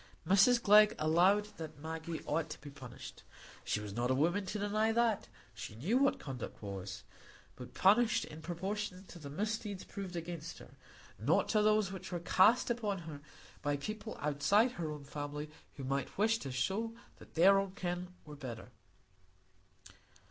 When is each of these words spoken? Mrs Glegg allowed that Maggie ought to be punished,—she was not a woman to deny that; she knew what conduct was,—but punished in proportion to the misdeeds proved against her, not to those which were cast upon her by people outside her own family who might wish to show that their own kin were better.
Mrs 0.27 0.59
Glegg 0.59 0.95
allowed 0.97 1.45
that 1.57 1.77
Maggie 1.77 2.23
ought 2.25 2.49
to 2.49 2.59
be 2.59 2.71
punished,—she 2.71 3.79
was 3.79 3.93
not 3.93 4.09
a 4.09 4.15
woman 4.15 4.47
to 4.47 4.57
deny 4.57 4.91
that; 4.91 5.27
she 5.53 5.75
knew 5.75 5.99
what 5.99 6.17
conduct 6.19 6.59
was,—but 6.63 7.75
punished 7.75 8.25
in 8.25 8.41
proportion 8.41 9.05
to 9.05 9.19
the 9.19 9.29
misdeeds 9.29 9.83
proved 9.83 10.15
against 10.15 10.57
her, 10.57 10.71
not 11.19 11.47
to 11.49 11.61
those 11.61 11.91
which 11.91 12.11
were 12.11 12.19
cast 12.19 12.71
upon 12.71 12.97
her 12.97 13.21
by 13.61 13.77
people 13.77 14.17
outside 14.21 14.71
her 14.71 14.89
own 14.91 15.03
family 15.03 15.51
who 15.75 15.83
might 15.83 16.17
wish 16.17 16.39
to 16.39 16.51
show 16.51 16.95
that 17.17 17.35
their 17.35 17.59
own 17.59 17.75
kin 17.75 18.07
were 18.25 18.35
better. 18.35 18.71